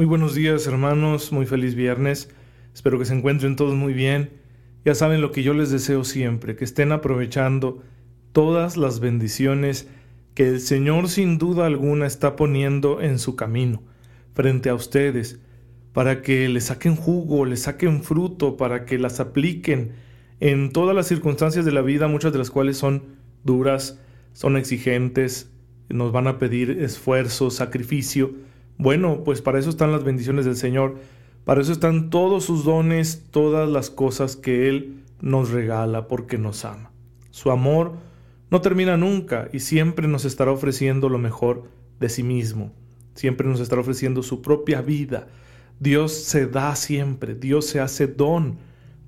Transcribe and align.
Muy 0.00 0.06
buenos 0.06 0.34
días 0.34 0.66
hermanos, 0.66 1.30
muy 1.30 1.44
feliz 1.44 1.74
viernes. 1.74 2.30
Espero 2.72 2.98
que 2.98 3.04
se 3.04 3.12
encuentren 3.12 3.54
todos 3.54 3.74
muy 3.74 3.92
bien. 3.92 4.30
Ya 4.82 4.94
saben 4.94 5.20
lo 5.20 5.30
que 5.30 5.42
yo 5.42 5.52
les 5.52 5.68
deseo 5.68 6.04
siempre, 6.04 6.56
que 6.56 6.64
estén 6.64 6.90
aprovechando 6.90 7.82
todas 8.32 8.78
las 8.78 9.00
bendiciones 9.00 9.88
que 10.32 10.48
el 10.48 10.60
Señor 10.62 11.10
sin 11.10 11.36
duda 11.36 11.66
alguna 11.66 12.06
está 12.06 12.34
poniendo 12.34 13.02
en 13.02 13.18
su 13.18 13.36
camino 13.36 13.82
frente 14.32 14.70
a 14.70 14.74
ustedes, 14.74 15.38
para 15.92 16.22
que 16.22 16.48
le 16.48 16.62
saquen 16.62 16.96
jugo, 16.96 17.44
le 17.44 17.58
saquen 17.58 18.02
fruto, 18.02 18.56
para 18.56 18.86
que 18.86 18.98
las 18.98 19.20
apliquen 19.20 19.92
en 20.40 20.72
todas 20.72 20.96
las 20.96 21.08
circunstancias 21.08 21.66
de 21.66 21.72
la 21.72 21.82
vida, 21.82 22.08
muchas 22.08 22.32
de 22.32 22.38
las 22.38 22.50
cuales 22.50 22.78
son 22.78 23.02
duras, 23.44 24.00
son 24.32 24.56
exigentes, 24.56 25.50
nos 25.90 26.10
van 26.10 26.26
a 26.26 26.38
pedir 26.38 26.70
esfuerzo, 26.70 27.50
sacrificio, 27.50 28.48
bueno, 28.80 29.24
pues 29.24 29.42
para 29.42 29.58
eso 29.58 29.68
están 29.68 29.92
las 29.92 30.04
bendiciones 30.04 30.46
del 30.46 30.56
Señor, 30.56 30.96
para 31.44 31.60
eso 31.60 31.70
están 31.70 32.08
todos 32.08 32.44
sus 32.44 32.64
dones, 32.64 33.26
todas 33.30 33.68
las 33.68 33.90
cosas 33.90 34.36
que 34.36 34.68
Él 34.68 35.04
nos 35.20 35.50
regala 35.50 36.08
porque 36.08 36.38
nos 36.38 36.64
ama. 36.64 36.90
Su 37.30 37.50
amor 37.50 37.92
no 38.50 38.62
termina 38.62 38.96
nunca 38.96 39.48
y 39.52 39.60
siempre 39.60 40.08
nos 40.08 40.24
estará 40.24 40.50
ofreciendo 40.50 41.10
lo 41.10 41.18
mejor 41.18 41.64
de 42.00 42.08
sí 42.08 42.22
mismo, 42.22 42.72
siempre 43.14 43.46
nos 43.46 43.60
estará 43.60 43.82
ofreciendo 43.82 44.22
su 44.22 44.40
propia 44.40 44.80
vida. 44.80 45.28
Dios 45.78 46.12
se 46.12 46.46
da 46.46 46.74
siempre, 46.74 47.34
Dios 47.34 47.66
se 47.66 47.80
hace 47.80 48.06
don 48.06 48.56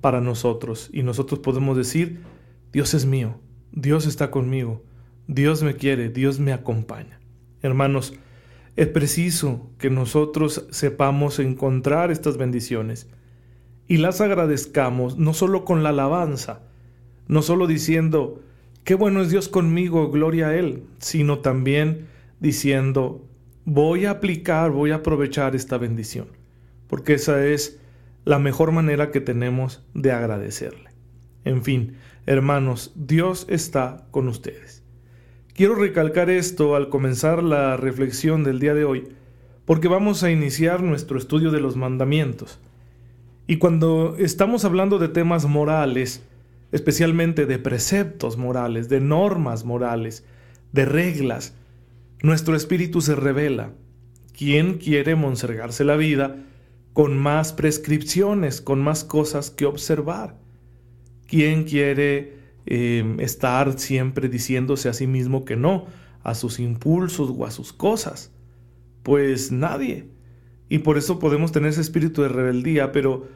para 0.02 0.20
nosotros 0.20 0.90
y 0.92 1.02
nosotros 1.02 1.40
podemos 1.40 1.78
decir, 1.78 2.20
Dios 2.74 2.92
es 2.92 3.06
mío, 3.06 3.36
Dios 3.72 4.04
está 4.06 4.30
conmigo, 4.30 4.82
Dios 5.28 5.62
me 5.62 5.76
quiere, 5.76 6.10
Dios 6.10 6.40
me 6.40 6.52
acompaña. 6.52 7.20
Hermanos, 7.62 8.12
es 8.76 8.88
preciso 8.88 9.70
que 9.78 9.90
nosotros 9.90 10.66
sepamos 10.70 11.38
encontrar 11.38 12.10
estas 12.10 12.38
bendiciones 12.38 13.06
y 13.86 13.98
las 13.98 14.20
agradezcamos 14.20 15.18
no 15.18 15.34
solo 15.34 15.64
con 15.64 15.82
la 15.82 15.90
alabanza, 15.90 16.62
no 17.28 17.42
solo 17.42 17.66
diciendo, 17.66 18.40
qué 18.84 18.94
bueno 18.94 19.20
es 19.20 19.30
Dios 19.30 19.48
conmigo, 19.48 20.10
gloria 20.10 20.48
a 20.48 20.56
Él, 20.56 20.84
sino 20.98 21.40
también 21.40 22.06
diciendo, 22.40 23.26
voy 23.64 24.06
a 24.06 24.12
aplicar, 24.12 24.70
voy 24.70 24.90
a 24.90 24.96
aprovechar 24.96 25.54
esta 25.54 25.76
bendición, 25.76 26.28
porque 26.88 27.14
esa 27.14 27.44
es 27.44 27.78
la 28.24 28.38
mejor 28.38 28.72
manera 28.72 29.10
que 29.10 29.20
tenemos 29.20 29.84
de 29.94 30.12
agradecerle. 30.12 30.90
En 31.44 31.62
fin, 31.62 31.96
hermanos, 32.24 32.92
Dios 32.94 33.46
está 33.50 34.06
con 34.10 34.28
ustedes. 34.28 34.81
Quiero 35.54 35.74
recalcar 35.74 36.30
esto 36.30 36.76
al 36.76 36.88
comenzar 36.88 37.42
la 37.42 37.76
reflexión 37.76 38.42
del 38.42 38.58
día 38.58 38.72
de 38.72 38.86
hoy, 38.86 39.08
porque 39.66 39.86
vamos 39.86 40.22
a 40.22 40.30
iniciar 40.30 40.82
nuestro 40.82 41.18
estudio 41.18 41.50
de 41.50 41.60
los 41.60 41.76
mandamientos. 41.76 42.58
Y 43.46 43.58
cuando 43.58 44.16
estamos 44.18 44.64
hablando 44.64 44.98
de 44.98 45.08
temas 45.08 45.44
morales, 45.44 46.22
especialmente 46.70 47.44
de 47.44 47.58
preceptos 47.58 48.38
morales, 48.38 48.88
de 48.88 49.00
normas 49.00 49.66
morales, 49.66 50.24
de 50.72 50.86
reglas, 50.86 51.54
nuestro 52.22 52.56
espíritu 52.56 53.02
se 53.02 53.14
revela. 53.14 53.72
¿Quién 54.34 54.78
quiere 54.78 55.16
monsergarse 55.16 55.84
la 55.84 55.96
vida 55.96 56.36
con 56.94 57.18
más 57.18 57.52
prescripciones, 57.52 58.62
con 58.62 58.80
más 58.80 59.04
cosas 59.04 59.50
que 59.50 59.66
observar? 59.66 60.34
¿Quién 61.26 61.64
quiere 61.64 62.41
Em, 62.64 63.18
estar 63.20 63.78
siempre 63.78 64.28
diciéndose 64.28 64.88
a 64.88 64.92
sí 64.92 65.06
mismo 65.06 65.44
que 65.44 65.56
no, 65.56 65.86
a 66.22 66.34
sus 66.34 66.60
impulsos 66.60 67.32
o 67.36 67.44
a 67.44 67.50
sus 67.50 67.72
cosas. 67.72 68.32
Pues 69.02 69.50
nadie. 69.50 70.06
Y 70.68 70.78
por 70.78 70.96
eso 70.96 71.18
podemos 71.18 71.52
tener 71.52 71.70
ese 71.70 71.80
espíritu 71.80 72.22
de 72.22 72.28
rebeldía, 72.28 72.92
pero 72.92 73.26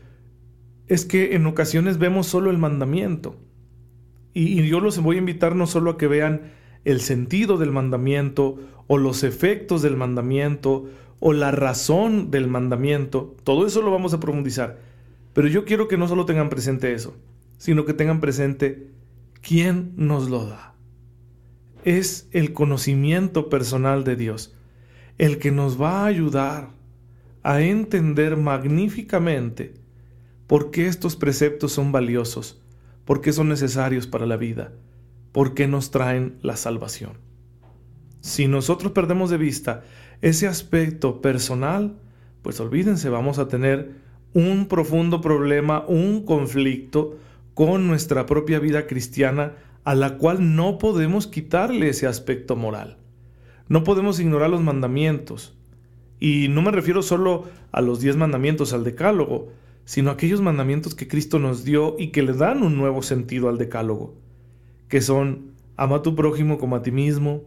es 0.87 1.05
que 1.05 1.35
en 1.35 1.47
ocasiones 1.47 1.99
vemos 1.99 2.27
solo 2.29 2.51
el 2.51 2.59
mandamiento. 2.59 3.37
Y, 4.33 4.61
y 4.61 4.69
yo 4.69 4.81
los 4.81 4.99
voy 5.03 5.17
a 5.17 5.21
invitar 5.21 5.57
no 5.57 5.67
solo 5.67 5.93
a 5.93 5.99
que 5.99 6.07
vean 6.07 6.53
el 6.85 7.01
sentido 7.01 7.59
del 7.59 7.73
mandamiento 7.73 8.59
o 8.87 8.97
los 8.97 9.25
efectos 9.25 9.83
del 9.83 9.97
mandamiento 9.97 10.89
o 11.19 11.33
la 11.33 11.51
razón 11.51 12.31
del 12.31 12.47
mandamiento, 12.47 13.35
todo 13.43 13.67
eso 13.67 13.83
lo 13.83 13.91
vamos 13.91 14.15
a 14.15 14.21
profundizar. 14.21 14.79
Pero 15.33 15.49
yo 15.49 15.65
quiero 15.65 15.89
que 15.89 15.97
no 15.97 16.07
solo 16.09 16.27
tengan 16.27 16.49
presente 16.49 16.93
eso, 16.93 17.17
sino 17.59 17.85
que 17.85 17.95
tengan 17.95 18.21
presente 18.21 18.87
¿quién 19.47 19.93
nos 19.97 20.29
lo 20.29 20.45
da? 20.47 20.75
Es 21.85 22.29
el 22.33 22.53
conocimiento 22.53 23.49
personal 23.49 24.03
de 24.03 24.17
Dios, 24.17 24.57
el 25.19 25.39
que 25.39 25.53
nos 25.53 25.81
va 25.81 26.01
a 26.01 26.07
ayudar 26.07 26.71
a 27.45 27.61
entender 27.61 28.37
magníficamente 28.37 29.75
por 30.49 30.73
qué 30.73 30.89
estos 30.89 31.15
preceptos 31.15 31.71
son 31.71 31.93
valiosos, 31.93 32.61
por 33.05 33.21
qué 33.21 33.33
son 33.33 33.49
necesarios 33.49 34.09
para 34.09 34.27
la 34.27 34.37
vida, 34.37 34.73
por 35.31 35.55
qué 35.55 35.69
nos 35.69 35.93
traen 35.93 36.39
la 36.43 36.57
salvación. 36.57 37.13
Si 38.21 38.49
nosotros 38.49 38.91
perdemos 38.91 39.31
de 39.31 39.37
vista 39.37 39.85
ese 40.23 40.49
aspecto 40.49 41.21
personal, 41.21 42.01
pues 42.43 42.59
olvídense, 42.59 43.11
vamos 43.11 43.39
a 43.39 43.47
tener 43.47 43.93
un 44.33 44.67
profundo 44.67 45.21
problema, 45.21 45.85
un 45.87 46.25
conflicto 46.25 47.17
con 47.57 47.87
nuestra 47.87 48.27
propia 48.27 48.59
vida 48.59 48.87
cristiana 48.87 49.55
a 49.83 49.95
la 49.95 50.19
cual 50.19 50.57
no 50.57 50.77
podemos 50.77 51.27
quitarle 51.27 51.89
ese 51.89 52.07
aspecto 52.07 52.55
moral. 52.55 52.99
No 53.67 53.83
podemos 53.83 54.21
ignorar 54.21 54.51
los 54.51 54.61
mandamientos. 54.61 55.57
Y 56.21 56.49
no 56.49 56.61
me 56.61 56.71
refiero 56.71 57.01
solo 57.01 57.45
a 57.73 57.81
los 57.81 58.01
diez 58.01 58.15
mandamientos 58.15 58.75
al 58.75 58.85
decálogo, 58.85 59.49
sino 59.87 60.11
a 60.11 60.13
aquellos 60.13 60.43
mandamientos 60.43 60.95
que 60.95 61.09
Cristo 61.09 61.39
nos 61.39 61.65
dio 61.65 61.97
y 61.99 62.09
que 62.09 62.23
le 62.23 62.35
dan 62.35 62.63
un 62.63 62.77
nuevo 62.77 63.01
sentido 63.01 63.49
al 63.49 63.57
decálogo, 63.57 64.15
que 64.89 65.01
son 65.01 65.53
ama 65.79 65.97
a 65.97 66.03
tu 66.03 66.15
prójimo 66.15 66.59
como 66.59 66.77
a 66.77 66.83
ti 66.83 66.91
mismo, 66.91 67.45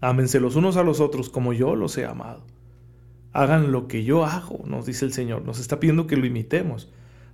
ámense 0.00 0.40
los 0.40 0.56
unos 0.56 0.78
a 0.78 0.82
los 0.82 0.98
otros 0.98 1.28
como 1.28 1.52
yo 1.52 1.76
los 1.76 1.98
he 1.98 2.06
amado. 2.06 2.42
Hagan 3.34 3.70
lo 3.70 3.86
que 3.86 4.02
yo 4.02 4.24
hago, 4.24 4.64
nos 4.64 4.86
dice 4.86 5.04
el 5.04 5.12
Señor, 5.12 5.44
nos 5.44 5.60
está 5.60 5.78
pidiendo 5.78 6.06
que 6.06 6.16
lo 6.16 6.24
imitemos. 6.24 6.90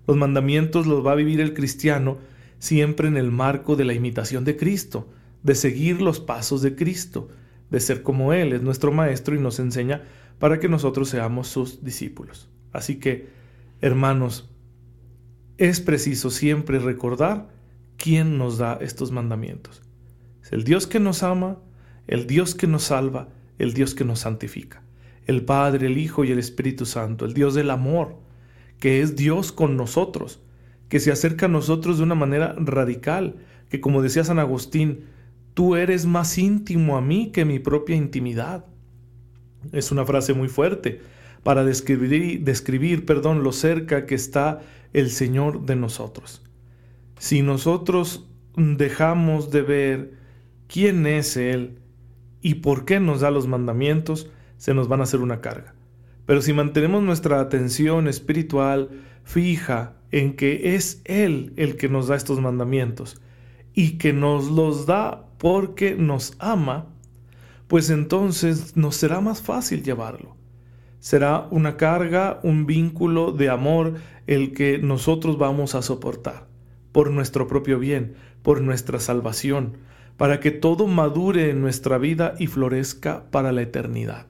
Los 0.08 0.16
mandamientos 0.16 0.86
los 0.86 1.06
va 1.06 1.12
a 1.12 1.16
vivir 1.16 1.38
el 1.42 1.52
cristiano 1.52 2.16
siempre 2.58 3.08
en 3.08 3.18
el 3.18 3.30
marco 3.30 3.76
de 3.76 3.84
la 3.84 3.92
imitación 3.92 4.42
de 4.42 4.56
Cristo, 4.56 5.06
de 5.42 5.54
seguir 5.54 6.00
los 6.00 6.18
pasos 6.18 6.62
de 6.62 6.74
Cristo, 6.74 7.28
de 7.70 7.78
ser 7.78 8.02
como 8.02 8.32
Él 8.32 8.54
es 8.54 8.62
nuestro 8.62 8.90
Maestro 8.90 9.36
y 9.36 9.38
nos 9.38 9.58
enseña 9.58 10.04
para 10.38 10.58
que 10.60 10.68
nosotros 10.70 11.10
seamos 11.10 11.48
sus 11.48 11.84
discípulos. 11.84 12.48
Así 12.72 12.96
que, 12.96 13.28
hermanos, 13.82 14.48
es 15.58 15.80
preciso 15.80 16.30
siempre 16.30 16.78
recordar 16.78 17.50
quién 17.98 18.38
nos 18.38 18.56
da 18.56 18.78
estos 18.80 19.12
mandamientos. 19.12 19.82
El 20.50 20.64
Dios 20.64 20.86
que 20.86 21.00
nos 21.00 21.22
ama, 21.22 21.58
el 22.06 22.26
Dios 22.26 22.54
que 22.54 22.66
nos 22.66 22.84
salva, 22.84 23.28
el 23.58 23.74
Dios 23.74 23.94
que 23.94 24.06
nos 24.06 24.20
santifica, 24.20 24.82
el 25.26 25.44
Padre, 25.44 25.86
el 25.86 25.98
Hijo 25.98 26.24
y 26.24 26.32
el 26.32 26.38
Espíritu 26.38 26.86
Santo, 26.86 27.26
el 27.26 27.34
Dios 27.34 27.52
del 27.52 27.68
amor, 27.68 28.26
que 28.78 29.00
es 29.00 29.16
Dios 29.16 29.52
con 29.52 29.76
nosotros, 29.76 30.40
que 30.88 31.00
se 31.00 31.10
acerca 31.12 31.46
a 31.46 31.50
nosotros 31.50 31.98
de 31.98 32.04
una 32.04 32.14
manera 32.14 32.54
radical, 32.58 33.36
que 33.68 33.80
como 33.80 34.02
decía 34.02 34.24
San 34.24 34.38
Agustín, 34.38 35.04
tú 35.54 35.76
eres 35.76 36.06
más 36.06 36.38
íntimo 36.38 36.96
a 36.96 37.00
mí 37.00 37.30
que 37.32 37.44
mi 37.44 37.58
propia 37.58 37.96
intimidad. 37.96 38.64
Es 39.72 39.90
una 39.90 40.06
frase 40.06 40.32
muy 40.32 40.48
fuerte 40.48 41.00
para 41.42 41.64
describir, 41.64 42.44
describir 42.44 43.04
perdón, 43.04 43.42
lo 43.42 43.52
cerca 43.52 44.06
que 44.06 44.14
está 44.14 44.60
el 44.92 45.10
Señor 45.10 45.66
de 45.66 45.76
nosotros. 45.76 46.42
Si 47.18 47.42
nosotros 47.42 48.28
dejamos 48.56 49.50
de 49.50 49.62
ver 49.62 50.12
quién 50.68 51.06
es 51.06 51.36
Él 51.36 51.78
y 52.40 52.56
por 52.56 52.84
qué 52.84 53.00
nos 53.00 53.20
da 53.20 53.30
los 53.30 53.46
mandamientos, 53.46 54.30
se 54.56 54.74
nos 54.74 54.88
van 54.88 55.00
a 55.00 55.04
hacer 55.04 55.20
una 55.20 55.40
carga. 55.40 55.74
Pero 56.28 56.42
si 56.42 56.52
mantenemos 56.52 57.02
nuestra 57.02 57.40
atención 57.40 58.06
espiritual 58.06 58.90
fija 59.24 59.94
en 60.10 60.36
que 60.36 60.74
es 60.74 61.00
Él 61.06 61.54
el 61.56 61.78
que 61.78 61.88
nos 61.88 62.08
da 62.08 62.16
estos 62.16 62.38
mandamientos 62.38 63.18
y 63.72 63.92
que 63.92 64.12
nos 64.12 64.50
los 64.50 64.84
da 64.84 65.24
porque 65.38 65.94
nos 65.94 66.34
ama, 66.38 66.88
pues 67.66 67.88
entonces 67.88 68.76
nos 68.76 68.96
será 68.96 69.22
más 69.22 69.40
fácil 69.40 69.82
llevarlo. 69.82 70.36
Será 70.98 71.48
una 71.50 71.78
carga, 71.78 72.40
un 72.42 72.66
vínculo 72.66 73.32
de 73.32 73.48
amor 73.48 73.94
el 74.26 74.52
que 74.52 74.76
nosotros 74.76 75.38
vamos 75.38 75.74
a 75.74 75.80
soportar, 75.80 76.46
por 76.92 77.10
nuestro 77.10 77.46
propio 77.46 77.78
bien, 77.78 78.16
por 78.42 78.60
nuestra 78.60 79.00
salvación, 79.00 79.78
para 80.18 80.40
que 80.40 80.50
todo 80.50 80.88
madure 80.88 81.48
en 81.48 81.62
nuestra 81.62 81.96
vida 81.96 82.34
y 82.38 82.48
florezca 82.48 83.30
para 83.30 83.50
la 83.50 83.62
eternidad. 83.62 84.26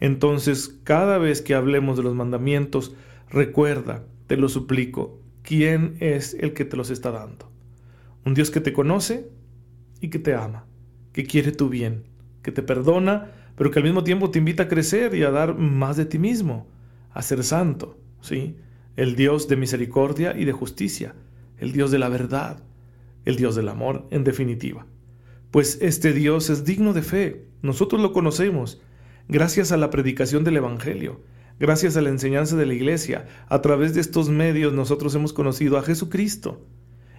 Entonces, 0.00 0.78
cada 0.84 1.18
vez 1.18 1.42
que 1.42 1.54
hablemos 1.54 1.96
de 1.96 2.02
los 2.02 2.14
mandamientos, 2.14 2.94
recuerda, 3.30 4.04
te 4.26 4.36
lo 4.36 4.48
suplico, 4.48 5.20
quién 5.42 5.96
es 6.00 6.34
el 6.34 6.52
que 6.52 6.64
te 6.64 6.76
los 6.76 6.90
está 6.90 7.10
dando. 7.10 7.50
Un 8.24 8.34
Dios 8.34 8.50
que 8.50 8.60
te 8.60 8.72
conoce 8.72 9.30
y 10.00 10.08
que 10.08 10.18
te 10.18 10.34
ama, 10.34 10.66
que 11.12 11.24
quiere 11.24 11.52
tu 11.52 11.68
bien, 11.68 12.04
que 12.42 12.52
te 12.52 12.62
perdona, 12.62 13.30
pero 13.56 13.70
que 13.70 13.78
al 13.78 13.84
mismo 13.84 14.04
tiempo 14.04 14.30
te 14.30 14.38
invita 14.38 14.64
a 14.64 14.68
crecer 14.68 15.14
y 15.14 15.22
a 15.22 15.30
dar 15.30 15.56
más 15.56 15.96
de 15.96 16.04
ti 16.04 16.18
mismo, 16.18 16.66
a 17.12 17.22
ser 17.22 17.42
santo, 17.42 17.98
¿sí? 18.20 18.56
El 18.96 19.16
Dios 19.16 19.48
de 19.48 19.56
misericordia 19.56 20.36
y 20.36 20.44
de 20.44 20.52
justicia, 20.52 21.14
el 21.58 21.72
Dios 21.72 21.90
de 21.90 21.98
la 21.98 22.08
verdad, 22.08 22.62
el 23.24 23.36
Dios 23.36 23.56
del 23.56 23.68
amor, 23.68 24.06
en 24.10 24.24
definitiva. 24.24 24.86
Pues 25.50 25.78
este 25.80 26.12
Dios 26.12 26.50
es 26.50 26.64
digno 26.64 26.92
de 26.92 27.02
fe, 27.02 27.46
nosotros 27.62 28.00
lo 28.00 28.12
conocemos, 28.12 28.82
gracias 29.28 29.72
a 29.72 29.76
la 29.76 29.90
predicación 29.90 30.44
del 30.44 30.58
Evangelio, 30.58 31.20
gracias 31.58 31.96
a 31.96 32.00
la 32.00 32.10
enseñanza 32.10 32.56
de 32.56 32.66
la 32.66 32.74
Iglesia, 32.74 33.26
a 33.48 33.60
través 33.60 33.94
de 33.94 34.00
estos 34.00 34.28
medios 34.28 34.72
nosotros 34.72 35.14
hemos 35.14 35.32
conocido 35.32 35.78
a 35.78 35.82
Jesucristo, 35.82 36.64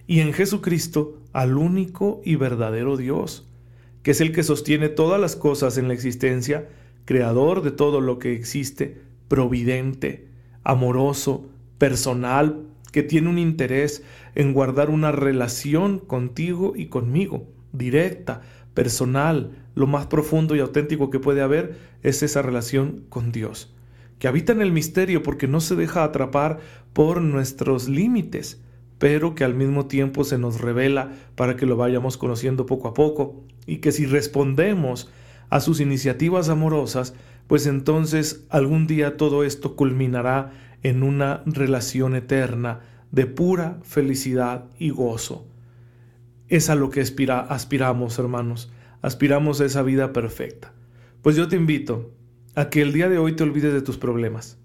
y 0.06 0.22
en 0.22 0.34
Jesucristo 0.34 1.22
al 1.34 1.58
único 1.58 2.22
y 2.24 2.36
verdadero 2.36 2.96
Dios, 2.96 3.50
que 4.04 4.12
es 4.12 4.22
el 4.22 4.32
que 4.32 4.44
sostiene 4.44 4.88
todas 4.88 5.20
las 5.20 5.36
cosas 5.36 5.78
en 5.78 5.90
la 5.90 5.94
existencia, 5.94 6.70
creador 7.04 7.62
de 7.62 7.72
todo 7.72 8.00
lo 8.00 8.20
que 8.20 8.34
existe, 8.34 9.02
providente, 9.28 10.30
amoroso, 10.64 11.50
personal, 11.78 12.64
que 12.92 13.04
tiene 13.04 13.30
un 13.30 13.38
interés 13.38 14.04
en 14.34 14.54
guardar 14.54 14.90
una 14.90 15.12
relación 15.12 16.00
contigo 16.00 16.74
y 16.76 16.88
conmigo, 16.88 17.48
directa, 17.74 18.42
personal, 18.74 19.67
lo 19.78 19.86
más 19.86 20.08
profundo 20.08 20.56
y 20.56 20.60
auténtico 20.60 21.12
que 21.12 21.20
puede 21.20 21.42
haber 21.42 21.78
es 22.02 22.24
esa 22.24 22.42
relación 22.42 23.04
con 23.10 23.32
Dios, 23.32 23.72
que 24.18 24.28
habita 24.28 24.52
en 24.52 24.64
el 24.64 24.72
misterio 24.72 25.22
porque 25.22 25.48
no 25.48 25.62
se 25.62 25.76
deja 25.76 26.04
atrapar 26.04 26.58
por 26.94 27.22
nuestros 27.22 27.88
límites, 27.88 28.60
pero 28.98 29.36
que 29.36 29.44
al 29.44 29.54
mismo 29.54 29.86
tiempo 29.86 30.24
se 30.24 30.40
nos 30.40 30.60
revela 30.62 31.12
para 31.36 31.56
que 31.56 31.68
lo 31.68 31.78
vayamos 31.78 32.18
conociendo 32.18 32.66
poco 32.66 32.88
a 32.88 32.96
poco 32.96 33.44
y 33.68 33.78
que 33.78 33.92
si 33.92 34.08
respondemos 34.08 35.12
a 35.52 35.60
sus 35.60 35.80
iniciativas 35.80 36.50
amorosas, 36.50 37.14
pues 37.46 37.68
entonces 37.68 38.48
algún 38.50 38.88
día 38.88 39.16
todo 39.16 39.44
esto 39.44 39.76
culminará 39.76 40.54
en 40.82 41.04
una 41.04 41.44
relación 41.46 42.16
eterna 42.16 42.80
de 43.12 43.28
pura 43.28 43.78
felicidad 43.84 44.66
y 44.80 44.90
gozo. 44.90 45.46
Es 46.48 46.72
a 46.72 46.76
lo 46.76 46.90
que 46.90 47.02
aspiramos, 47.02 48.18
hermanos, 48.18 48.72
aspiramos 49.02 49.62
a 49.62 49.66
esa 49.66 49.84
vida 49.84 50.14
perfecta. 50.14 50.74
Pues 51.22 51.36
yo 51.36 51.48
te 51.48 51.56
invito 51.56 52.12
a 52.56 52.70
que 52.70 52.82
el 52.82 52.94
día 52.94 53.10
de 53.10 53.18
hoy 53.18 53.36
te 53.36 53.44
olvides 53.44 53.74
de 53.74 53.82
tus 53.82 53.98
problemas, 53.98 54.58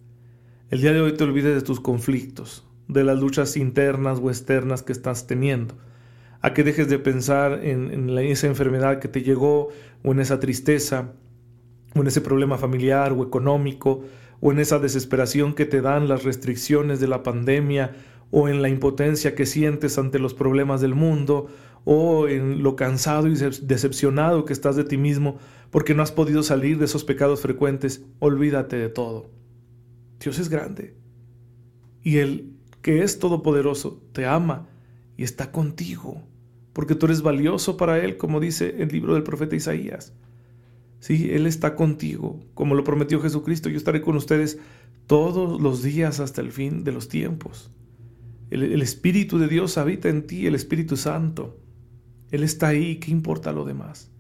el 0.71 0.81
día 0.81 0.93
de 0.93 1.01
hoy 1.01 1.13
te 1.13 1.25
olvides 1.25 1.55
de 1.55 1.61
tus 1.61 1.81
conflictos, 1.81 2.67
de 2.89 3.05
las 3.05 3.19
luchas 3.19 3.57
internas 3.57 4.19
o 4.23 4.31
externas 4.31 4.83
que 4.83 4.93
estás 4.93 5.27
teniendo, 5.27 5.75
a 6.41 6.55
que 6.55 6.65
dejes 6.65 6.89
de 6.89 6.99
pensar 6.99 7.61
en, 7.63 8.09
esa 8.19 8.47
enfermedad 8.47 8.99
que 8.99 9.09
te 9.09 9.23
llegó 9.23 9.69
o 10.03 10.13
en 10.13 10.21
esa 10.21 10.41
tristeza 10.41 11.13
o 11.95 12.01
en 12.01 12.07
ese 12.07 12.21
problema 12.21 12.59
familiar 12.59 13.13
o 13.13 13.23
económico 13.23 14.03
o 14.41 14.51
en 14.51 14.59
esa 14.59 14.79
desesperación 14.79 15.55
que 15.55 15.67
te 15.67 15.83
dan 15.83 16.09
las 16.09 16.25
restricciones 16.25 17.01
de 17.01 17.07
la 17.07 17.23
pandemia 17.23 17.95
o 18.31 18.49
en 18.49 18.63
la 18.63 18.69
impotencia 18.69 19.35
que 19.35 19.47
sientes 19.47 19.99
ante 19.99 20.19
los 20.19 20.35
problemas 20.35 20.81
del 20.81 20.95
mundo 20.95 21.49
o 21.85 22.29
en 22.29 22.63
lo 22.63 22.77
cansado 22.77 23.29
y 23.29 23.35
decepcionado 23.35 24.45
que 24.45 24.53
estás 24.53 24.77
de 24.77 24.85
ti 24.85 24.97
mismo 24.97 25.39
porque 25.71 25.95
no 25.95 26.03
has 26.03 26.13
podido 26.13 26.43
salir 26.43 26.79
de 26.79 26.85
esos 26.85 27.05
pecados 27.05 27.41
frecuentes, 27.41 28.05
olvídate 28.19 28.77
de 28.77 28.89
todo. 28.89 29.31
Dios 30.21 30.39
es 30.39 30.49
grande 30.49 30.95
y 32.03 32.19
Él 32.19 32.53
que 32.83 33.03
es 33.03 33.19
todopoderoso, 33.19 34.03
te 34.13 34.27
ama 34.27 34.69
y 35.17 35.23
está 35.23 35.53
contigo, 35.53 36.21
porque 36.73 36.95
tú 36.95 37.07
eres 37.07 37.23
valioso 37.23 37.77
para 37.77 37.99
Él, 37.99 38.17
como 38.17 38.41
dice 38.41 38.75
el 38.79 38.89
libro 38.89 39.15
del 39.15 39.23
profeta 39.23 39.57
Isaías. 39.57 40.13
Sí, 40.99 41.31
Él 41.31 41.47
está 41.47 41.75
contigo, 41.77 42.41
como 42.55 42.75
lo 42.75 42.85
prometió 42.85 43.21
Jesucristo, 43.21 43.69
yo 43.69 43.77
estaré 43.77 44.03
con 44.03 44.17
ustedes 44.17 44.59
todos 45.07 45.61
los 45.61 45.83
días 45.83 46.21
hasta 46.21 46.41
el 46.41 46.51
fin 46.53 46.85
de 46.85 46.93
los 46.93 47.09
tiempos. 47.09 47.71
El, 48.51 48.65
el 48.65 48.83
Espíritu 48.83 49.39
de 49.39 49.49
Dios 49.49 49.79
habita 49.79 50.09
en 50.09 50.27
ti, 50.27 50.47
el 50.47 50.55
Espíritu 50.55 50.97
Santo. 50.97 51.59
Él 52.33 52.43
está 52.43 52.69
ahí, 52.69 52.97
¿qué 52.97 53.13
importa 53.13 53.53
lo 53.53 53.65
demás? 53.65 54.11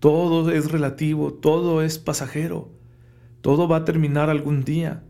Todo 0.00 0.50
es 0.50 0.72
relativo, 0.72 1.32
todo 1.32 1.80
es 1.82 2.00
pasajero, 2.00 2.72
todo 3.40 3.68
va 3.68 3.76
a 3.76 3.84
terminar 3.84 4.28
algún 4.28 4.64
día. 4.64 5.04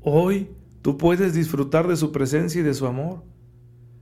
Hoy 0.00 0.48
Tú 0.84 0.98
puedes 0.98 1.32
disfrutar 1.32 1.88
de 1.88 1.96
su 1.96 2.12
presencia 2.12 2.60
y 2.60 2.62
de 2.62 2.74
su 2.74 2.84
amor. 2.86 3.24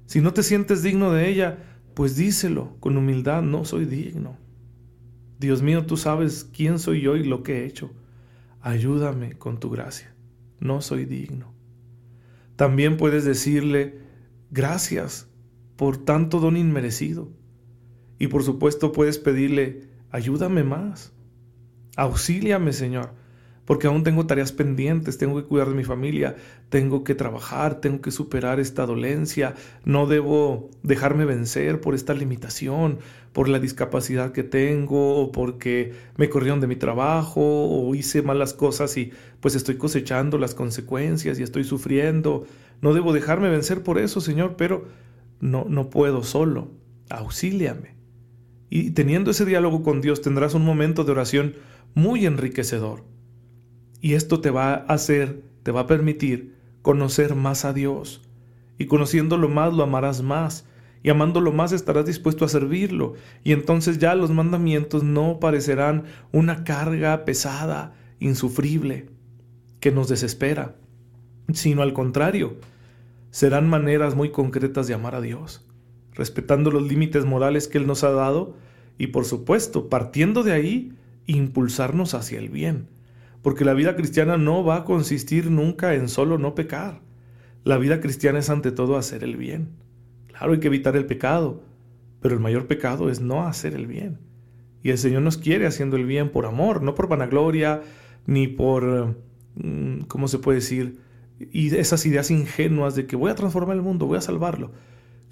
Si 0.07 0.21
no 0.21 0.33
te 0.33 0.43
sientes 0.43 0.83
digno 0.83 1.13
de 1.13 1.29
ella, 1.29 1.79
pues 1.95 2.17
díselo 2.17 2.77
con 2.81 2.97
humildad, 2.97 3.41
no 3.41 3.65
soy 3.65 3.85
digno. 3.85 4.37
Dios 5.39 5.63
mío, 5.63 5.87
tú 5.87 5.97
sabes 5.97 6.43
quién 6.53 6.81
soy 6.81 7.01
yo 7.01 7.15
y 7.15 7.23
lo 7.23 7.45
que 7.45 7.61
he 7.61 7.67
hecho. 7.67 7.93
Ayúdame 8.61 9.39
con 9.39 9.61
tu 9.61 9.71
gracia. 9.71 10.13
No 10.59 10.81
soy 10.81 11.05
digno. 11.05 11.55
También 12.57 12.97
puedes 12.97 13.25
decirle, 13.25 14.01
gracias 14.51 15.29
por 15.77 15.99
tanto 15.99 16.41
don 16.41 16.57
inmerecido. 16.57 17.31
Y 18.23 18.29
por 18.29 18.45
supuesto 18.45 18.93
puedes 18.93 19.19
pedirle, 19.19 19.81
ayúdame 20.13 20.63
más. 20.63 21.13
Auxíliame, 21.97 22.73
Señor 22.73 23.11
porque 23.65 23.87
aún 23.87 24.03
tengo 24.03 24.27
tareas 24.27 24.53
pendientes, 24.53 25.19
tengo 25.19 25.37
que 25.37 25.47
cuidar 25.47 25.69
de 25.69 25.75
mi 25.75 25.85
familia, 25.85 26.37
tengo 26.69 27.05
que 27.05 27.15
trabajar, 27.15 27.81
tengo 27.81 28.01
que 28.01 28.11
superar 28.11 28.59
esta 28.59 28.87
dolencia, 28.87 29.55
no 29.85 30.07
debo 30.07 30.71
dejarme 30.83 31.25
vencer 31.25 31.81
por 31.81 31.95
esta 31.95 32.13
limitación, 32.13 32.99
por 33.33 33.49
la 33.49 33.61
discapacidad 33.61 34.33
que 34.33 34.43
tengo, 34.43 35.17
o 35.17 35.33
porque 35.33 35.93
me 36.17 36.29
corrieron 36.29 36.61
de 36.61 36.67
mi 36.67 36.77
trabajo, 36.77 37.41
o 37.41 37.95
hice 37.95 38.23
malas 38.23 38.53
cosas 38.53 38.97
y 38.97 39.13
pues 39.41 39.55
estoy 39.55 39.77
cosechando 39.77 40.39
las 40.39 40.55
consecuencias 40.55 41.39
y 41.39 41.43
estoy 41.43 41.65
sufriendo. 41.65 42.45
No 42.81 42.95
debo 42.95 43.13
dejarme 43.13 43.49
vencer 43.49 43.83
por 43.83 43.99
eso, 43.99 44.21
Señor, 44.21 44.57
pero 44.57 44.87
no, 45.41 45.67
no 45.69 45.89
puedo 45.89 46.25
solo. 46.25 46.73
Auxíliame. 47.11 47.92
Y 48.75 48.93
teniendo 48.93 49.33
ese 49.33 49.45
diálogo 49.45 49.83
con 49.83 50.01
Dios 50.01 50.23
tendrás 50.23 50.55
un 50.55 50.65
momento 50.65 51.05
de 51.05 51.13
oración 51.13 51.57
muy 51.93 52.25
enriquecedor 52.25 53.05
y 54.01 54.15
esto 54.15 54.41
te 54.41 54.49
va 54.49 54.73
a 54.73 54.77
hacer, 54.95 55.43
te 55.63 55.73
va 55.73 55.81
a 55.81 55.87
permitir 55.87 56.57
conocer 56.81 57.35
más 57.35 57.67
a 57.67 57.75
Dios. 57.75 58.23
Y 58.79 58.87
conociéndolo 58.87 59.51
más 59.51 59.75
lo 59.75 59.83
amarás 59.83 60.23
más. 60.23 60.65
Y 61.03 61.11
amándolo 61.11 61.53
más 61.53 61.73
estarás 61.73 62.07
dispuesto 62.07 62.47
a 62.47 62.49
servirlo. 62.49 63.13
Y 63.45 63.53
entonces 63.53 63.99
ya 63.99 64.15
los 64.15 64.31
mandamientos 64.31 65.05
no 65.05 65.39
parecerán 65.39 66.05
una 66.33 66.65
carga 66.65 67.27
pesada, 67.27 67.93
insufrible, 68.21 69.11
que 69.81 69.93
nos 69.93 70.09
desespera, 70.09 70.77
sino 71.53 71.83
al 71.83 71.93
contrario, 71.93 72.57
serán 73.31 73.69
maneras 73.69 74.15
muy 74.15 74.31
concretas 74.31 74.87
de 74.87 74.95
amar 74.95 75.15
a 75.15 75.21
Dios, 75.21 75.63
respetando 76.15 76.71
los 76.71 76.87
límites 76.87 77.25
morales 77.25 77.69
que 77.69 77.79
Él 77.79 77.87
nos 77.87 78.05
ha 78.05 78.11
dado 78.11 78.57
y 78.99 79.09
por 79.09 79.25
supuesto, 79.25 79.89
partiendo 79.89 80.43
de 80.43 80.53
ahí, 80.53 80.93
impulsarnos 81.27 82.15
hacia 82.15 82.39
el 82.39 82.49
bien 82.49 82.89
porque 83.43 83.65
la 83.65 83.75
vida 83.75 83.97
cristiana 83.97 84.39
no 84.39 84.65
va 84.65 84.77
a 84.77 84.85
consistir 84.85 85.51
nunca 85.51 85.95
en 85.95 86.09
solo 86.09 86.39
no 86.39 86.55
pecar. 86.55 87.01
La 87.65 87.77
vida 87.77 88.01
cristiana 88.01 88.39
es 88.39 88.49
ante 88.51 88.71
todo 88.71 88.97
hacer 88.97 89.25
el 89.25 89.37
bien. 89.37 89.71
Claro, 90.29 90.53
hay 90.53 90.61
que 90.61 90.69
evitar 90.69 90.97
el 90.97 91.07
pecado, 91.07 91.63
pero 92.21 92.35
el 92.35 92.41
mayor 92.41 92.67
pecado 92.67 93.11
es 93.11 93.21
no 93.21 93.47
hacer 93.47 93.75
el 93.75 93.87
bien. 93.87 94.19
Y 94.83 94.91
el 94.91 94.99
Señor 94.99 95.23
nos 95.23 95.39
quiere 95.39 95.67
haciendo 95.67 95.97
el 95.97 96.07
bien 96.07 96.31
por 96.31 96.47
amor, 96.47 96.83
no 96.83 96.95
por 96.95 97.09
vanagloria, 97.09 97.83
ni 98.27 98.47
por, 98.47 99.17
mm, 99.57 100.03
¿cómo 100.09 100.29
se 100.29 100.39
puede 100.39 100.59
decir? 100.59 100.99
Y 101.53 101.75
esas 101.75 102.07
ideas 102.07 102.31
ingenuas 102.31 102.95
de 102.95 103.07
que 103.07 103.17
voy 103.17 103.31
a 103.31 103.35
transformar 103.35 103.77
el 103.77 103.83
mundo, 103.83 104.07
voy 104.07 104.19
a 104.19 104.23
salvarlo. 104.23 104.71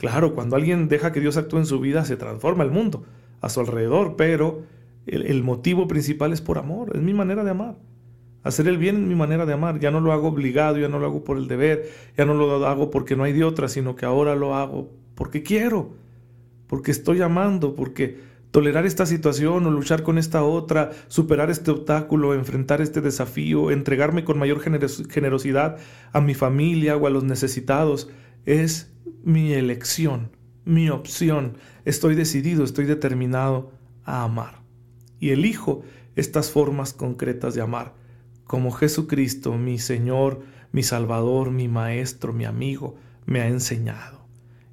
Claro, 0.01 0.35
cuando 0.35 0.57
alguien 0.57 0.89
deja 0.89 1.13
que 1.13 1.21
Dios 1.21 1.37
actúe 1.37 1.59
en 1.59 1.67
su 1.67 1.79
vida, 1.79 2.07
se 2.07 2.17
transforma 2.17 2.65
el 2.65 2.71
mundo 2.71 3.05
a 3.43 3.51
su 3.51 3.61
alrededor, 3.61 4.17
pero 4.17 4.63
el, 5.07 5.43
motivo 5.43 5.89
principal 5.89 6.33
es 6.33 6.41
por 6.41 6.57
amor, 6.57 6.93
es 6.95 7.03
mi 7.03 7.13
manera 7.13 7.45
de 7.45 7.51
amar. 7.51 7.77
Hacer 8.43 8.67
el 8.67 8.79
bien 8.79 8.97
es 8.97 9.03
mi 9.03 9.15
manera 9.15 9.45
de 9.45 9.53
amar. 9.53 9.79
Ya 9.79 9.91
no 9.91 10.01
lo 10.01 10.13
hago 10.13 10.29
obligado, 10.29 10.79
ya 10.79 10.89
no 10.89 10.99
lo 10.99 11.05
hago 11.05 11.23
por 11.23 11.37
el 11.37 11.49
deber, 11.49 11.91
ya 12.17 12.25
no 12.25 12.33
lo 12.33 12.67
hago 12.67 12.89
porque 12.89 13.15
no 13.15 13.25
hay 13.25 13.35
de 13.35 13.45
otra, 13.45 13.69
sino 13.69 13.95
que 13.95 14.07
ahora 14.07 14.35
lo 14.35 14.55
hago 14.55 14.89
porque 15.15 15.43
quiero, 15.43 15.91
porque 16.67 16.93
estoy 16.93 17.21
amando, 17.21 17.75
porque 17.75 18.21
tolerar 18.53 18.87
esta 18.87 19.05
situación 19.05 19.67
o 19.67 19.71
luchar 19.71 20.03
con 20.03 20.17
esta 20.17 20.43
otra, 20.43 20.93
superar 21.09 21.51
este 21.51 21.73
obstáculo, 21.73 22.33
enfrentar 22.33 22.81
este 22.81 23.03
desafío, 23.03 23.71
entregarme 23.71 24.25
con 24.25 24.39
mayor 24.39 24.61
generosidad 24.61 25.77
a 26.13 26.23
mi 26.23 26.33
familia 26.33 26.97
o 26.97 27.07
a 27.07 27.11
los 27.11 27.23
necesitados, 27.23 28.09
es 28.47 28.93
mi 29.25 29.53
elección, 29.53 30.31
mi 30.65 30.91
opción. 30.91 31.57
Estoy 31.85 32.15
decidido, 32.15 32.65
estoy 32.65 32.87
determinado 32.87 33.73
a 34.05 34.25
amar. 34.25 34.63
Y 35.19 35.31
elijo 35.31 35.83
estas 36.17 36.51
formas 36.51 36.93
concretas 36.93 37.55
de 37.55 37.61
amar, 37.61 37.95
como 38.45 38.71
Jesucristo, 38.71 39.57
mi 39.57 39.79
Señor, 39.79 40.43
mi 40.73 40.83
Salvador, 40.83 41.51
mi 41.51 41.69
Maestro, 41.69 42.33
mi 42.33 42.45
amigo, 42.45 42.97
me 43.27 43.41
ha 43.41 43.49
enseñado. 43.49 44.27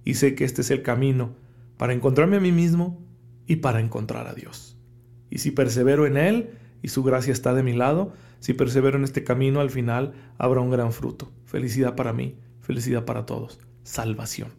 Y 0.03 0.15
sé 0.15 0.36
que 0.36 0.45
este 0.45 0.62
es 0.62 0.71
el 0.71 0.81
camino 0.81 1.36
para 1.77 1.93
encontrarme 1.93 2.38
a 2.38 2.41
mí 2.41 2.51
mismo 2.51 3.00
y 3.45 3.57
para 3.57 3.79
encontrar 3.79 4.27
a 4.27 4.33
Dios. 4.33 4.77
Y 5.29 5.39
si 5.39 5.51
persevero 5.51 6.07
en 6.07 6.17
Él 6.17 6.51
y 6.81 6.88
su 6.88 7.03
gracia 7.03 7.33
está 7.33 7.53
de 7.53 7.63
mi 7.63 7.74
lado, 7.74 8.13
si 8.39 8.53
persevero 8.53 8.97
en 8.97 9.03
este 9.03 9.24
camino, 9.24 9.59
al 9.59 9.69
final 9.69 10.13
habrá 10.38 10.62
un 10.62 10.69
gran 10.69 10.91
fruto. 10.91 11.31
Felicidad 11.45 11.95
para 11.95 12.13
mí, 12.13 12.36
felicidad 12.67 13.05
para 13.05 13.25
todos, 13.25 13.59
salvación. 13.83 14.50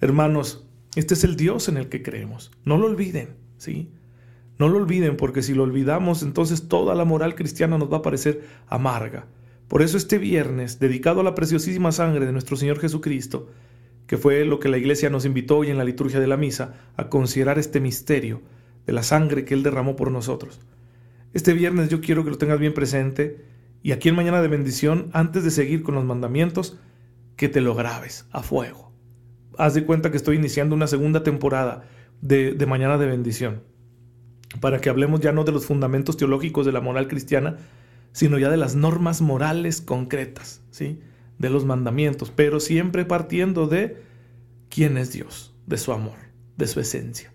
Hermanos, 0.00 0.66
este 0.96 1.14
es 1.14 1.22
el 1.22 1.36
Dios 1.36 1.68
en 1.68 1.76
el 1.76 1.88
que 1.88 2.02
creemos. 2.02 2.50
No 2.64 2.76
lo 2.76 2.86
olviden, 2.86 3.36
¿sí? 3.58 3.92
No 4.58 4.68
lo 4.68 4.78
olviden 4.78 5.16
porque 5.16 5.40
si 5.40 5.54
lo 5.54 5.62
olvidamos, 5.62 6.24
entonces 6.24 6.66
toda 6.66 6.96
la 6.96 7.04
moral 7.04 7.36
cristiana 7.36 7.78
nos 7.78 7.92
va 7.92 7.98
a 7.98 8.02
parecer 8.02 8.42
amarga. 8.66 9.26
Por 9.68 9.82
eso 9.82 9.96
este 9.96 10.18
viernes, 10.18 10.80
dedicado 10.80 11.20
a 11.20 11.24
la 11.24 11.36
preciosísima 11.36 11.92
sangre 11.92 12.26
de 12.26 12.32
nuestro 12.32 12.56
Señor 12.56 12.80
Jesucristo, 12.80 13.48
que 14.08 14.18
fue 14.18 14.44
lo 14.44 14.58
que 14.58 14.68
la 14.68 14.76
iglesia 14.76 15.08
nos 15.08 15.24
invitó 15.24 15.58
hoy 15.58 15.70
en 15.70 15.78
la 15.78 15.84
liturgia 15.84 16.18
de 16.18 16.26
la 16.26 16.36
misa, 16.36 16.74
a 16.96 17.08
considerar 17.08 17.60
este 17.60 17.78
misterio 17.78 18.42
de 18.84 18.92
la 18.92 19.04
sangre 19.04 19.44
que 19.44 19.54
Él 19.54 19.62
derramó 19.62 19.94
por 19.94 20.10
nosotros. 20.10 20.60
Este 21.32 21.52
viernes 21.52 21.88
yo 21.88 22.00
quiero 22.00 22.24
que 22.24 22.30
lo 22.30 22.38
tengas 22.38 22.58
bien 22.58 22.74
presente 22.74 23.44
y 23.84 23.92
aquí 23.92 24.08
en 24.08 24.16
Mañana 24.16 24.42
de 24.42 24.48
Bendición, 24.48 25.08
antes 25.12 25.44
de 25.44 25.52
seguir 25.52 25.84
con 25.84 25.94
los 25.94 26.04
mandamientos, 26.04 26.78
que 27.36 27.48
te 27.48 27.60
lo 27.60 27.74
grabes 27.74 28.26
a 28.30 28.42
fuego. 28.42 28.92
Haz 29.58 29.74
de 29.74 29.84
cuenta 29.84 30.10
que 30.10 30.16
estoy 30.16 30.36
iniciando 30.36 30.74
una 30.74 30.86
segunda 30.86 31.22
temporada 31.22 31.84
de, 32.20 32.52
de 32.52 32.66
Mañana 32.66 32.98
de 32.98 33.06
Bendición, 33.06 33.62
para 34.60 34.80
que 34.80 34.88
hablemos 34.88 35.20
ya 35.20 35.32
no 35.32 35.44
de 35.44 35.52
los 35.52 35.66
fundamentos 35.66 36.16
teológicos 36.16 36.66
de 36.66 36.72
la 36.72 36.80
moral 36.80 37.08
cristiana, 37.08 37.58
sino 38.12 38.38
ya 38.38 38.50
de 38.50 38.56
las 38.56 38.76
normas 38.76 39.20
morales 39.20 39.80
concretas, 39.80 40.62
¿sí? 40.70 41.00
de 41.38 41.50
los 41.50 41.64
mandamientos, 41.64 42.30
pero 42.30 42.60
siempre 42.60 43.04
partiendo 43.04 43.66
de 43.66 44.02
quién 44.68 44.96
es 44.96 45.12
Dios, 45.12 45.54
de 45.66 45.78
su 45.78 45.92
amor, 45.92 46.16
de 46.56 46.66
su 46.66 46.80
esencia. 46.80 47.32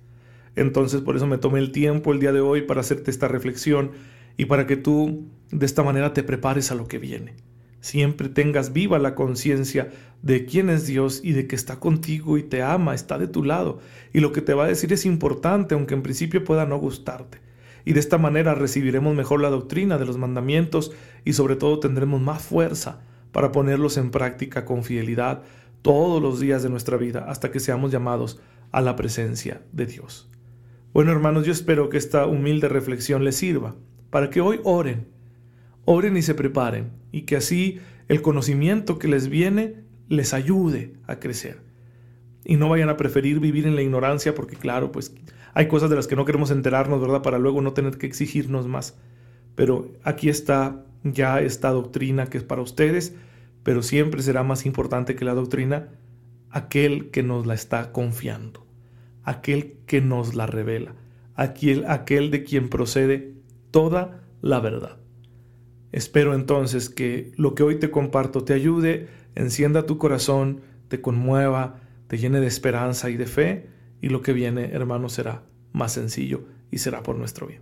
Entonces 0.56 1.02
por 1.02 1.16
eso 1.16 1.28
me 1.28 1.38
tomé 1.38 1.60
el 1.60 1.72
tiempo 1.72 2.14
el 2.14 2.20
día 2.20 2.32
de 2.32 2.42
hoy 2.42 2.62
para 2.64 2.82
hacerte 2.82 3.12
esta 3.12 3.28
reflexión 3.28 3.92
y 4.38 4.46
para 4.46 4.68
que 4.68 4.78
tú 4.78 5.28
de 5.52 5.66
esta 5.66 5.84
manera 5.84 6.14
te 6.14 6.24
prepares 6.24 6.72
a 6.72 6.76
lo 6.76 6.88
que 6.88 6.98
viene. 6.98 7.36
Siempre 7.82 8.30
tengas 8.30 8.74
viva 8.74 9.00
la 9.00 9.16
conciencia 9.16 9.92
de 10.22 10.46
quién 10.46 10.70
es 10.70 10.86
Dios 10.86 11.22
y 11.24 11.32
de 11.32 11.48
que 11.48 11.56
está 11.56 11.80
contigo 11.80 12.38
y 12.38 12.44
te 12.44 12.62
ama, 12.62 12.94
está 12.94 13.18
de 13.18 13.28
tu 13.28 13.44
lado. 13.44 13.80
Y 14.14 14.20
lo 14.20 14.32
que 14.32 14.42
te 14.42 14.54
va 14.54 14.66
a 14.66 14.68
decir 14.68 14.92
es 14.92 15.06
importante, 15.06 15.76
aunque 15.76 15.94
en 15.94 16.02
principio 16.02 16.44
pueda 16.44 16.66
no 16.66 16.78
gustarte. 16.78 17.40
Y 17.86 17.94
de 17.94 18.00
esta 18.00 18.18
manera 18.18 18.54
recibiremos 18.54 19.16
mejor 19.16 19.42
la 19.42 19.50
doctrina 19.50 19.98
de 19.98 20.06
los 20.06 20.18
mandamientos 20.18 20.92
y 21.24 21.34
sobre 21.34 21.56
todo 21.56 21.80
tendremos 21.80 22.22
más 22.22 22.42
fuerza 22.42 23.02
para 23.32 23.52
ponerlos 23.52 23.98
en 23.98 24.12
práctica 24.12 24.66
con 24.66 24.84
fidelidad 24.84 25.44
todos 25.82 26.22
los 26.22 26.40
días 26.40 26.64
de 26.64 26.70
nuestra 26.70 26.98
vida 26.98 27.26
hasta 27.28 27.52
que 27.52 27.60
seamos 27.60 27.92
llamados 27.92 28.42
a 28.72 28.82
la 28.82 28.96
presencia 28.96 29.62
de 29.72 29.86
Dios. 29.86 30.30
Bueno 30.94 31.12
hermanos, 31.12 31.46
yo 31.46 31.52
espero 31.52 31.90
que 31.90 31.98
esta 31.98 32.26
humilde 32.26 32.68
reflexión 32.68 33.24
les 33.24 33.38
sirva 33.38 33.76
para 34.10 34.30
que 34.30 34.42
hoy 34.42 34.60
oren, 34.64 35.08
oren 35.92 36.18
y 36.18 36.22
se 36.22 36.36
preparen 36.36 36.92
y 37.12 37.24
que 37.24 37.36
así 37.36 37.80
el 38.10 38.22
conocimiento 38.22 39.00
que 39.00 39.08
les 39.08 39.28
viene 39.28 39.78
les 40.08 40.36
ayude 40.36 40.94
a 41.08 41.20
crecer. 41.20 41.62
Y 42.46 42.58
no 42.58 42.70
vayan 42.70 42.90
a 42.90 42.98
preferir 42.98 43.40
vivir 43.40 43.66
en 43.66 43.76
la 43.76 43.82
ignorancia 43.82 44.36
porque 44.36 44.56
claro, 44.56 44.92
pues 44.92 45.16
hay 45.56 45.68
cosas 45.68 45.90
de 45.90 45.96
las 45.96 46.06
que 46.06 46.16
no 46.16 46.26
queremos 46.26 46.52
enterarnos, 46.52 47.02
¿verdad? 47.02 47.24
Para 47.24 47.40
luego 47.40 47.62
no 47.62 47.74
tener 47.74 47.98
que 47.98 48.06
exigirnos 48.06 48.68
más. 48.68 49.00
Pero 49.56 49.92
aquí 50.04 50.30
está 50.30 50.86
ya 51.04 51.42
esta 51.42 51.72
doctrina 51.72 52.28
que 52.28 52.38
es 52.38 52.44
para 52.44 52.62
ustedes, 52.62 53.16
pero 53.64 53.82
siempre 53.82 54.22
será 54.22 54.44
más 54.44 54.68
importante 54.68 55.16
que 55.16 55.26
la 55.26 55.34
doctrina 55.34 55.90
aquel 56.52 57.10
que 57.10 57.24
nos 57.24 57.48
la 57.48 57.56
está 57.56 57.92
confiando, 57.92 58.64
aquel 59.24 59.80
que 59.88 60.02
nos 60.02 60.36
la 60.36 60.46
revela, 60.46 60.94
aquel, 61.34 61.86
aquel 61.88 62.30
de 62.30 62.44
quien 62.44 62.70
procede 62.70 63.34
toda 63.72 64.22
la 64.42 64.60
verdad. 64.60 64.99
Espero 65.92 66.36
entonces 66.36 66.90
que 66.90 67.32
lo 67.36 67.56
que 67.56 67.64
hoy 67.64 67.80
te 67.80 67.90
comparto 67.90 68.44
te 68.44 68.54
ayude, 68.54 69.08
encienda 69.36 69.86
tu 69.86 69.98
corazón, 69.98 70.62
te 70.88 71.02
conmueva, 71.02 71.80
te 72.08 72.18
llene 72.18 72.40
de 72.40 72.48
esperanza 72.48 73.10
y 73.10 73.18
de 73.18 73.26
fe, 73.26 73.70
y 74.02 74.10
lo 74.10 74.22
que 74.22 74.34
viene, 74.34 74.72
hermano, 74.72 75.10
será 75.10 75.44
más 75.74 75.94
sencillo 75.94 76.46
y 76.72 76.80
será 76.80 77.04
por 77.04 77.16
nuestro 77.16 77.48
bien. 77.48 77.62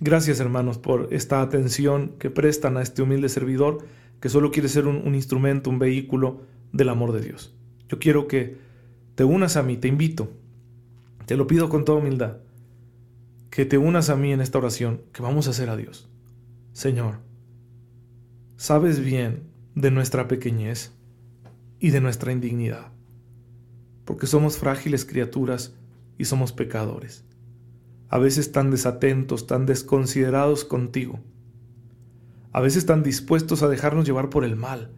Gracias 0.00 0.40
hermanos 0.40 0.78
por 0.78 1.08
esta 1.12 1.40
atención 1.40 2.16
que 2.18 2.30
prestan 2.30 2.76
a 2.76 2.82
este 2.82 3.02
humilde 3.02 3.28
servidor 3.28 3.78
que 4.20 4.28
solo 4.28 4.50
quiere 4.50 4.68
ser 4.68 4.86
un, 4.86 5.14
instrumento, 5.14 5.70
un 5.70 5.78
vehículo 5.78 6.40
del 6.72 6.88
amor 6.88 7.12
de 7.12 7.20
Dios. 7.20 7.54
Yo 7.88 7.98
quiero 7.98 8.26
que 8.26 8.56
te 9.14 9.24
unas 9.24 9.56
a 9.56 9.62
mí, 9.62 9.76
te 9.76 9.88
invito, 9.88 10.32
te 11.26 11.36
lo 11.36 11.46
pido 11.46 11.68
con 11.68 11.84
toda 11.84 11.98
humildad, 11.98 12.38
que 13.50 13.66
te 13.66 13.78
unas 13.78 14.10
a 14.10 14.16
mí 14.16 14.32
en 14.32 14.40
esta 14.40 14.58
oración 14.58 15.02
que 15.12 15.22
vamos 15.22 15.46
a 15.46 15.50
hacer 15.50 15.68
a 15.68 15.76
Dios. 15.76 16.08
Señor, 16.74 17.20
sabes 18.56 19.00
bien 19.00 19.44
de 19.74 19.90
nuestra 19.90 20.28
pequeñez 20.28 20.92
y 21.78 21.88
de 21.88 22.02
nuestra 22.02 22.32
indignidad, 22.32 22.92
porque 24.04 24.26
somos 24.26 24.58
frágiles 24.58 25.06
criaturas 25.06 25.74
y 26.18 26.26
somos 26.26 26.52
pecadores 26.52 27.24
a 28.14 28.18
veces 28.18 28.52
tan 28.52 28.70
desatentos, 28.70 29.48
tan 29.48 29.66
desconsiderados 29.66 30.64
contigo, 30.64 31.18
a 32.52 32.60
veces 32.60 32.86
tan 32.86 33.02
dispuestos 33.02 33.64
a 33.64 33.68
dejarnos 33.68 34.06
llevar 34.06 34.30
por 34.30 34.44
el 34.44 34.54
mal, 34.54 34.92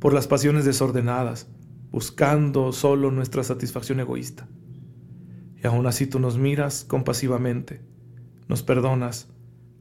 por 0.00 0.12
las 0.12 0.26
pasiones 0.26 0.64
desordenadas, 0.64 1.46
buscando 1.92 2.72
solo 2.72 3.12
nuestra 3.12 3.44
satisfacción 3.44 4.00
egoísta. 4.00 4.48
Y 5.62 5.66
aún 5.68 5.86
así 5.86 6.08
tú 6.08 6.18
nos 6.18 6.38
miras 6.38 6.82
compasivamente, 6.82 7.82
nos 8.48 8.64
perdonas, 8.64 9.28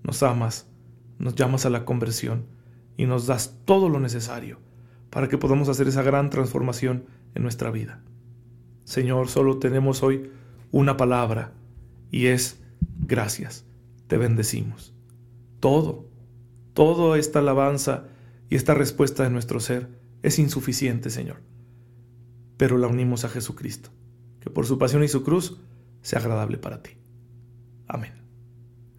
nos 0.03 0.21
amas, 0.21 0.67
nos 1.19 1.35
llamas 1.35 1.65
a 1.65 1.69
la 1.69 1.85
conversión 1.85 2.45
y 2.97 3.05
nos 3.05 3.27
das 3.27 3.57
todo 3.65 3.89
lo 3.89 3.99
necesario 3.99 4.59
para 5.09 5.27
que 5.27 5.37
podamos 5.37 5.69
hacer 5.69 5.87
esa 5.87 6.01
gran 6.01 6.29
transformación 6.29 7.05
en 7.35 7.43
nuestra 7.43 7.71
vida. 7.71 8.01
Señor, 8.85 9.29
solo 9.29 9.59
tenemos 9.59 10.01
hoy 10.01 10.31
una 10.71 10.97
palabra 10.97 11.53
y 12.11 12.27
es 12.27 12.59
gracias, 12.99 13.65
te 14.07 14.17
bendecimos. 14.17 14.93
Todo, 15.59 16.05
toda 16.73 17.17
esta 17.17 17.39
alabanza 17.39 18.07
y 18.49 18.55
esta 18.55 18.73
respuesta 18.73 19.23
de 19.23 19.29
nuestro 19.29 19.59
ser 19.59 19.89
es 20.23 20.39
insuficiente, 20.39 21.09
Señor, 21.09 21.41
pero 22.57 22.77
la 22.77 22.87
unimos 22.87 23.25
a 23.25 23.29
Jesucristo, 23.29 23.91
que 24.39 24.49
por 24.49 24.65
su 24.65 24.77
pasión 24.77 25.03
y 25.03 25.07
su 25.07 25.23
cruz 25.23 25.59
sea 26.01 26.19
agradable 26.19 26.57
para 26.57 26.81
ti. 26.81 26.91
Amén. 27.87 28.13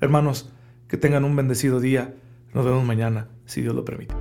Hermanos, 0.00 0.52
que 0.90 0.96
tengan 0.96 1.24
un 1.24 1.36
bendecido 1.36 1.80
día. 1.80 2.14
Nos 2.52 2.64
vemos 2.64 2.84
mañana, 2.84 3.28
si 3.46 3.62
Dios 3.62 3.74
lo 3.74 3.84
permite. 3.84 4.19